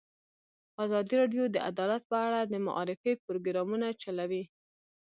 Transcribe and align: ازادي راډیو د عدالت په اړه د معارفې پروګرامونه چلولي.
ازادي 0.85 1.13
راډیو 1.21 1.43
د 1.51 1.57
عدالت 1.69 2.01
په 2.11 2.17
اړه 2.25 2.39
د 2.43 2.53
معارفې 2.67 3.13
پروګرامونه 3.25 3.87
چلولي. 4.01 4.43